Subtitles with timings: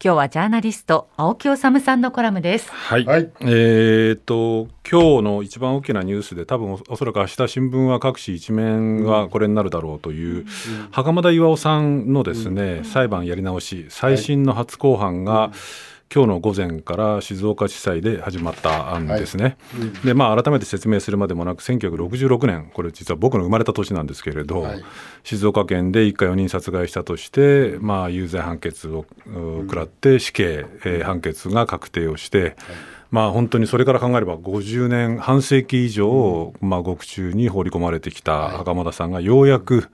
[0.00, 2.70] 今日はジャーナリスト青木治さんのコラムです。
[2.70, 10.44] はい、はい、えー、っと今日の一番大きなニュースで多分おそらく明日新聞は各紙一面がこれになるだろうという、うん、
[10.92, 19.56] 袴田巌さんのですね、うん、裁判やり直し再審の初公判が、はい今日の午前から静岡地裁で始まったんですね。
[19.72, 24.84] はいうん、でまあ改めて説明するまでもなく1966年これ実は僕の生まれた年なんですけれど、はい、
[25.22, 32.40] 静岡県で一家4人殺害したとして、まあ、有罪判決を食らって死刑、えー、判決が確定をして。
[32.42, 32.54] はい
[33.10, 39.88] まあ、本当にそれから考えれば50年半世紀以上、まあ、獄中に放り込まれてきた袴田さんがようやく、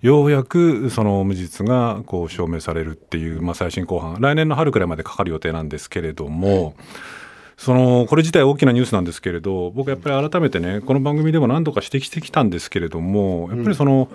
[0.00, 4.16] ようやくその無実がこう証明されるっていう、まあ、最新公判。
[4.20, 6.74] 来年の春くらいまでかかる予定なんですけれども。
[7.56, 14.08] そのこれ自体大きなニュースなんですけれど僕やっぱり改めてねこの番組でも何度か指摘してきたんですけれどもやっぱりその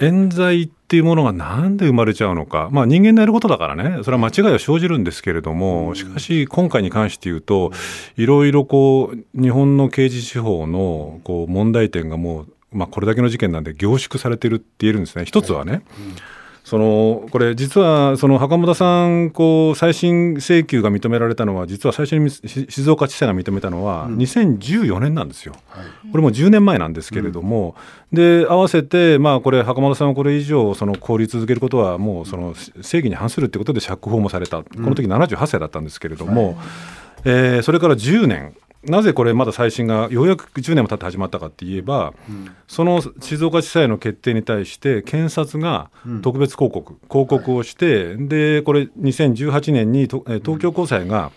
[0.00, 4.04] 冤罪っていうものがなんで生まれちゃうのか、まあ、人間のやることだからね。
[4.04, 7.72] それは間違いは生じるんですけれどもしかし今回に関して言うと
[8.16, 15.24] いろいろこう日本の刑事司法のこう問題点がもう、まあ、これだけの事件なんで凝縮されてるって言えるんですね。
[15.24, 15.82] 一つはね、
[16.66, 25.54] そのこれ実はその袴田さんこう再審請求が認められたのは実は最初に静岡地裁が認めたのは2014年なんですよ、
[26.10, 27.76] これも10年前なんですけれども、
[28.12, 34.64] で合わせてまあこれ袴田さんはこれ以上その凍り続けることはもうその正義に反するということで釈放もされた。
[34.64, 36.58] この時78歳だったんですけれども、
[37.24, 38.56] えー、それから10年
[38.86, 45.90] なぜこれまだ再審がようやく10年も経って始まったかって言えば、うん、その静岡地裁の決定に対して検察が
[46.22, 51.32] 特別抗告、うん、抗告をして、はい、でこれ2018年に東京高裁が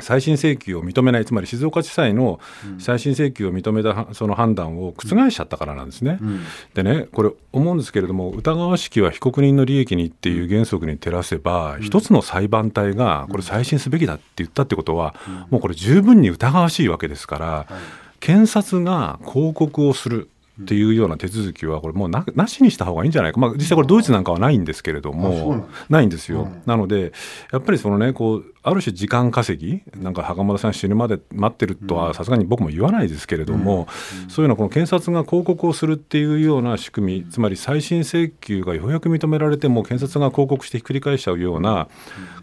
[0.00, 2.40] 再審請求を認めないつまり静岡地裁の
[2.78, 6.18] 再審請求を認めたその判断を覆しちゃったからなんですね。
[6.20, 6.40] うん、
[6.74, 15.14] でねこれ思うんですけれども疑わしきは被告人の利益にっていう原則に照らせば、一つの裁判体がこれ再審すべきだって言ったってことは、
[15.50, 17.74] もうこれ十分に疑わしいわけですから、はい、
[18.20, 20.28] 検察が抗告をする
[20.62, 27.12] っていうような手続きはこれもうななしにした方がいいんじゃないか、まあ、実際これドイツなんかはないんですけれどもないんですよ、うん、なので
[27.52, 33.86] やっぱりそのねこうある種時間稼ぎなんか袴田さん死ぬまで待ってるとはさすがに僕も言わないですけれども、
[34.24, 41.88] うん、そういうのはこの検察が抗告をするっていうような仕組みつまり再審請求がようやく認められても検察が抗告してひっくり返しちゃうような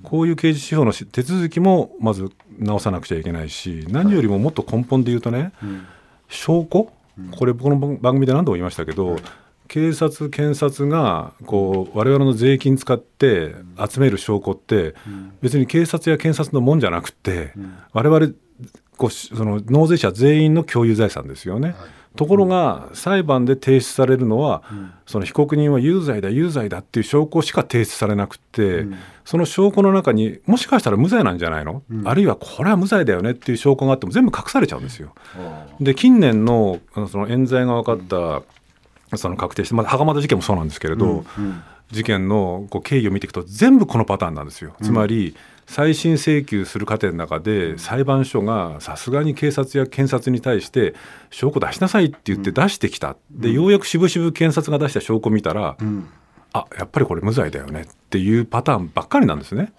[0.04, 5.52] こういう刑事司法の手続きもまず直さなくちゃいけないし何よりももっと根本で言うとね、
[6.30, 6.92] 証拠
[7.38, 9.18] これこの番組で何度も言いましたけど、
[9.68, 13.56] 警察、検察がこう我々の税金使って
[13.90, 14.96] 集める証拠って、
[15.42, 17.54] 別に警察や検察のもんじゃなくて、
[17.92, 18.34] 我々
[18.98, 21.76] こうその納税者全員の共有財産ですよね。
[22.16, 24.62] ところが裁判で提出されるのは、
[25.08, 28.86] その被告人は有罪だ有罪だっていう証拠しか提出されなくて、
[29.26, 35.14] その証拠の中にもしかしたら無罪なんじゃないの、あるいはこれは無罪だよねっていう証拠があっても全部隠されちゃうんですよ。
[35.80, 36.80] で近年の
[37.10, 37.98] その冤罪が分かっ
[39.12, 41.26] たその確定して、まあ、袴田事件もそうなんですけれど、
[41.92, 44.76] 事件のこう経緯を見ていくと全部このパターンなんですよ。
[44.82, 45.36] つまり、
[45.66, 50.94] 再審請求する過程の中で裁判所がさすがに警察や検察に対して
[51.30, 56.10] 証拠出しなさいって言って出してきた、でようやく渋々検察が出した証拠を見たら、うん、
[56.54, 57.82] あやっぱりこれ無罪だよね。
[57.82, 59.74] っていうパターンばっかりなんですね。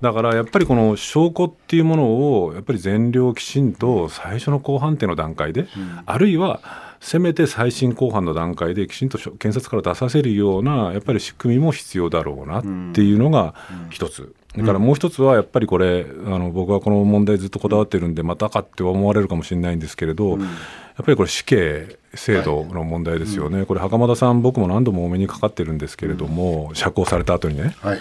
[0.00, 5.68] だからやっぱりこの証拠っていうものをやっぱり全量きちんと最初の公判定の段階で、うん、
[6.06, 6.60] あるいは
[7.00, 12.62] せめて再審公判の段階できちんと検察から出させるようなやっぱり仕組みも必要だろうなっ
[12.94, 13.54] ていうのが
[13.90, 14.34] 一つ。
[14.56, 27.98] だからもう一つはやっぱりこれあの僕はこの問題ずっとこだわってるんでまたかって思われるかもしれないんですけれど、やっぱりこれ死刑制度の問題ですよね、これ袴田さん僕も何度もお目にかかってるんですけれども、釈放された後にね、はい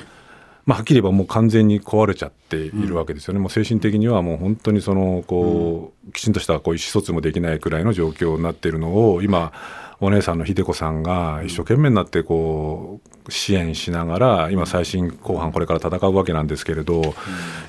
[0.65, 9.51] まあ、はっきり言えばもう完全に壊れちゃっているわけですよね、うん、もう精神的にはもう本当にそのこう、きちんとしたこう意思疎通もできないくらいの状況になっているのを今
[9.99, 17.09] お姉さんの秀子さんが一生懸命になってこう支援しながら今最新後半これから戦うわけなんですけれど、や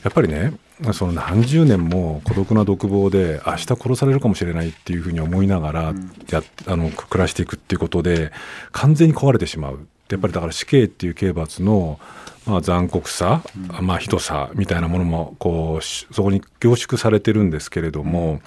[0.09, 0.55] っぱりね
[0.93, 5.95] その何十年も孤独な独房で明日殺されるかもしれないっていうふうに思いながら
[6.31, 8.33] やあの暮らしていくっていうことで
[8.73, 11.99] 完全に壊れてしまうやっぱりだから死刑っていう刑罰の
[12.47, 13.43] まあ、残酷さ、
[13.81, 18.43] まあ、ひどさみたいなものもこうそこに凝縮されてるんですけれども、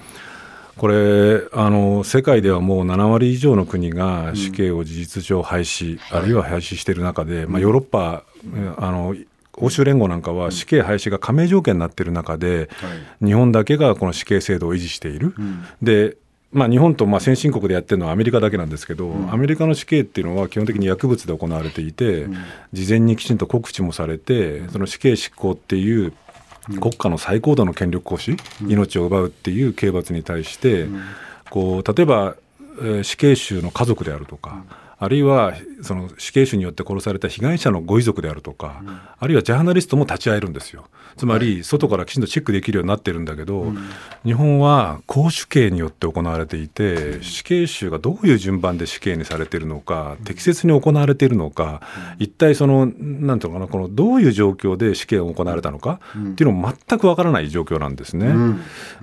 [0.76, 8.22] これあの世界ではもう7割以上の国が死刑を事実上廃止、うん、あるいは廃止している中で、まあ、ヨーロッパ
[8.76, 9.16] あの
[9.54, 12.70] 欧州連合なんかは死刑廃止が加盟条件になっている中で、
[13.20, 15.34] 日本だけがこの死刑制度を維持している。
[15.82, 16.16] で
[16.50, 22.36] まあ、日本とまあ先進国でやってるのはアメリカだけなんですけど、うん、アメリカの死刑っていうのは基本的に薬物で行われていて、うん、
[22.72, 26.12] 事前にきちんと告知もされてその死刑執行っていう
[26.80, 30.86] 国家の最高度の権力行使、うん、命を奪うっていう刑罰に対して、
[31.48, 32.36] こう例えば、
[32.80, 34.64] えー、死刑囚の家族であるとか、
[35.00, 40.86] あるいはその死刑囚によって殺された被害者のご遺族であるとか、うん、あるいはジャーナリストも立ち会えるんですよ。
[41.16, 43.78] つまり外からきちんとチェックできるようになってるんだけど、うん、
[44.24, 51.80] 日本は公主刑によって行われていて死刑囚がどういう順番で死刑にされているのか適切に行われているのか、
[52.18, 58.32] 一体そのなんていうのかなこのどういう状況で死刑が行われたのかっていうのも全くわからない状況なんですね。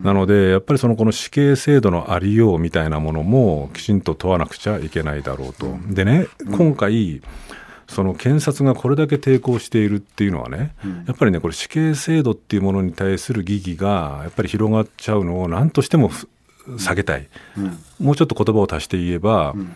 [0.02, 5.85] なのでやっぱりそのこの死刑制度のありようみたいなものもきちんと問わなくちゃいけないだろうと。
[5.90, 7.22] でね今回
[7.88, 16.10] その検察がこれだけ抵抗しているっていうのはね、うん、やっぱりねこれ死刑制度っていうものに対する疑義がやっぱり広がっちゃうのを何としても
[16.78, 17.28] 下げたい、
[17.58, 19.76] うん、もうちょっと言葉を足して言えば、うん、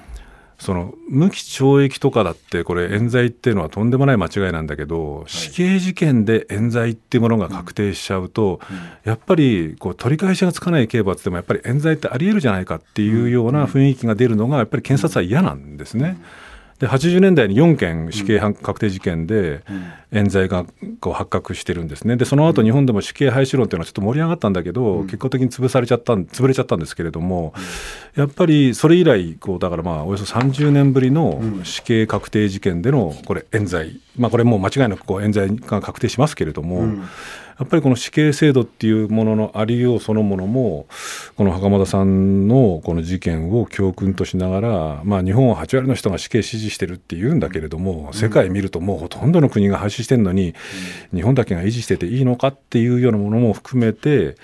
[0.59, 8.59] その無期懲役とかだってこれ冤罪っていうのはとんでもない間違いなんだけど、はい、死刑事件で冤罪っていうものが確定しちゃうと、
[9.06, 16.17] やっぱりこう取り返しがつかない刑罰でもやっぱり冤罪ってありえるじゃないかっていうような雰囲気が出るのがやっぱり検察は嫌なんですね。
[16.79, 19.61] で80年代に4件死刑確定事件で
[20.11, 20.65] 冤罪が
[21.01, 22.15] こう発覚してるんですね。
[22.15, 27.53] でその後日本でも死刑廃止論っていうのはちょっと盛り上がったんだけど、結果的に潰されちゃった潰れちゃったんですけれども、
[28.15, 36.87] やっぱりそれ以来こうだからまあおよそ30年ぶりの死刑確定事件でのこれ冤罪、まあ、これもう間違いなくこう冤罪が確定しますけれども。
[37.59, 40.88] やっぱりこの死刑制度っていうもののありようそのものも
[41.35, 50.56] この袴田さんのこの事件を教訓としながら、まあ、日本は8割の人が死刑支持してるって言うんだけれども世界見るともうほとんどの国が廃止してるのに
[51.13, 54.38] 日本だけが維持してていいのかっていうようなものも含めて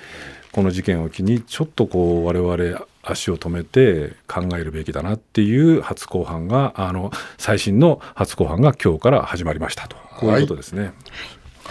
[0.52, 10.84] この事件を機にちょっとこう我々足を止めて考えるべきだなっていう初公判があの最新の初公判が今日から始まりましたとこういうことですね。
[10.84, 10.94] はい、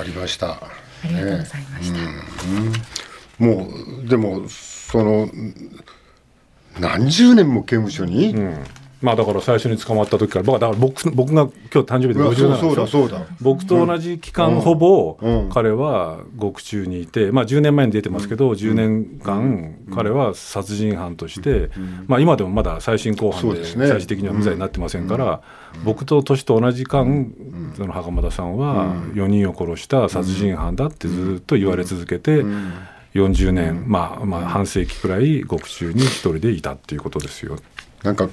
[0.00, 0.83] ありました。
[1.05, 1.99] ありがとうございました。
[3.43, 3.69] うん、も
[4.05, 5.29] うでもその
[6.79, 8.65] 何十年も刑務所に、うん
[9.05, 13.27] まあだから最初に捕まった時から僕だから僕僕が今日誕生日で57そうだそうだ。
[13.43, 15.19] 僕と同じ期間、ほぼ
[15.53, 21.69] 彼は獄中にいて、まあ、10年前に出てますけど、うん、10年間彼は殺人犯として、
[22.06, 25.43] まあ、今でもまだ最新公判で最終的には無罪になってませんから、
[25.85, 27.31] 僕と年と同じ間、
[27.77, 32.43] その袴田さんは4人を殺した殺人犯だってずっと言われ続けて。
[33.15, 37.59] 40年、まあまあ、半世紀くらい獄中に一人でいたっていうことですよ。
[38.05, 38.29] なんか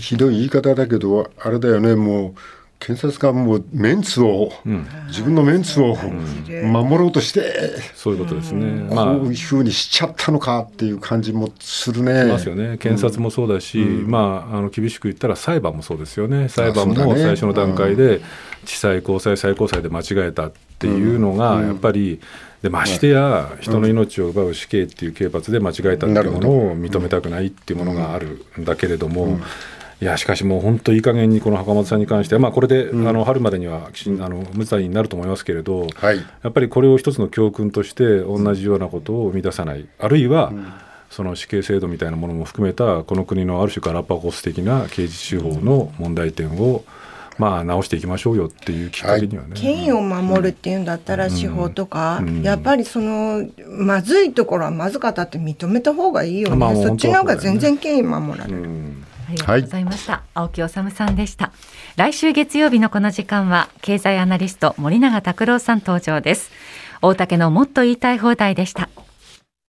[0.00, 1.94] ひどい言い方だけどあれだよね。
[1.94, 2.34] もう
[2.78, 12.24] 検察官もメンツを、うん、自分のメンツを守ろうとして、うん、そういうことですね、まあ、こういうふうにしちゃったのかっていう感じもするね。
[12.24, 12.76] ますよね。
[12.76, 16.48] 検察もそうだし、うん、まあ、あの厳しく言ったら裁判もそうですよね。
[16.48, 18.20] 裁判も最初の段階で
[18.66, 22.20] 地裁高裁最高裁で間違えたっていうのがやっぱり、
[22.64, 29.38] でましてや人の命を奪う死刑っていう刑罰で間違えたっていうものを認めたくないっていうものがあるんだけれども。
[30.00, 39.86] いやしかしもう本当いい加減にこの袴田さんに関しては、まあ、これで、あの春までにはあの無罪になると思いますけれど、はい、やっぱりこれを一つの教訓として同じようなことを生み出さない。
[39.98, 40.52] あるいは、
[41.10, 46.84] その死刑制度みたいなものも含めたこの国のある種ガラパゴス的な刑事司法の問題点を、
[47.38, 58.58] まあ、直していきましょうよっていうきっかけにはね、はい、権威を守るっていうんだったら、司法とか、うん、やっぱりそのまずいところはまずかったって認めた方がいいよね、まあ、そっちの方が全然権威守られる。
[58.58, 59.04] うん。
[59.26, 61.52] ありがとうございました、はい、青木治さんでした。
[61.96, 66.50] 来週月曜日のこの時間は経済アナリスト森永卓郎さん登場です。
[67.04, 68.88] 大竹のもっと言いたい放題でした